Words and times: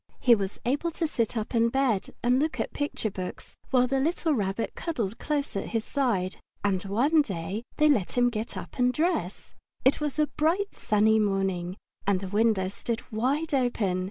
He 0.19 0.33
was 0.33 0.57
able 0.65 0.89
to 0.97 1.05
sit 1.05 1.37
up 1.37 1.53
in 1.53 1.69
bed 1.69 2.07
and 2.23 2.39
look 2.39 2.59
at 2.59 2.73
picture 2.73 3.11
books, 3.11 3.55
while 3.69 3.85
the 3.85 3.99
little 3.99 4.33
Rabbit 4.33 4.73
cuddled 4.73 5.19
close 5.19 5.55
at 5.55 5.67
his 5.77 5.85
side. 5.85 6.37
And 6.63 6.81
one 6.85 7.21
day, 7.21 7.61
they 7.77 7.87
let 7.87 8.17
him 8.17 8.31
get 8.31 8.57
up 8.57 8.79
and 8.79 8.91
dress. 8.91 9.53
It 9.85 10.01
was 10.01 10.17
a 10.17 10.25
bright, 10.25 10.73
sunny 10.73 11.19
morning, 11.19 11.77
and 12.07 12.19
the 12.19 12.27
windows 12.27 12.73
stood 12.73 13.03
wide 13.11 13.53
open. 13.53 13.99